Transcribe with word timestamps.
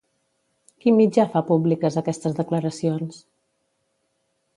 Quin 0.85 0.95
mitjà 1.01 1.25
fa 1.33 1.43
públiques 1.49 1.99
aquestes 2.01 2.37
declaracions? 2.39 3.21